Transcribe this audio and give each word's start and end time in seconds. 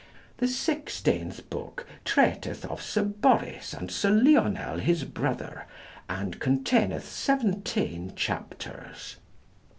The 0.37 0.47
sixteenth 0.47 1.47
book 1.51 1.85
treateth 2.05 2.65
of 2.65 2.81
Sir 2.81 3.03
Boris 3.03 3.71
and 3.71 3.91
Sir 3.91 4.09
Lionel 4.09 4.79
his 4.79 5.03
brother, 5.03 5.67
and 6.09 6.39
containeth 6.39 7.07
17 7.07 8.15
chapters. 8.15 9.17